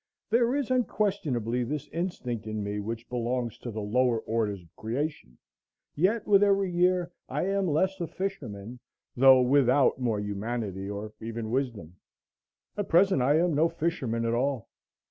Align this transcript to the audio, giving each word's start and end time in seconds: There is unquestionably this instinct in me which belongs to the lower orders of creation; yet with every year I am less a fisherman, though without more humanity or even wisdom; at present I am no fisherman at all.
There 0.31 0.55
is 0.55 0.71
unquestionably 0.71 1.63
this 1.63 1.87
instinct 1.89 2.47
in 2.47 2.63
me 2.63 2.79
which 2.79 3.07
belongs 3.07 3.59
to 3.59 3.69
the 3.69 3.83
lower 3.83 4.19
orders 4.21 4.63
of 4.63 4.75
creation; 4.75 5.37
yet 5.93 6.25
with 6.25 6.41
every 6.41 6.71
year 6.71 7.11
I 7.29 7.45
am 7.45 7.67
less 7.67 8.01
a 8.01 8.07
fisherman, 8.07 8.79
though 9.15 9.41
without 9.43 9.99
more 9.99 10.19
humanity 10.19 10.89
or 10.89 11.13
even 11.21 11.51
wisdom; 11.51 11.97
at 12.75 12.89
present 12.89 13.21
I 13.21 13.37
am 13.37 13.53
no 13.53 13.69
fisherman 13.69 14.25
at 14.25 14.33
all. 14.33 14.69